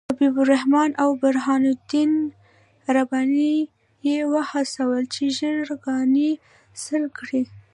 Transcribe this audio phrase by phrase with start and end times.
[0.09, 2.11] حبیب الرحمن او برهان الدین
[2.95, 3.53] رباني
[4.07, 6.31] یې وهڅول چې ژړاګانې
[6.83, 7.41] سر کړي.